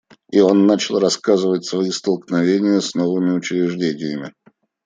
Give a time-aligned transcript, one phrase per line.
[0.31, 4.33] И он начал рассказывать свои столкновения с новыми учреждениями.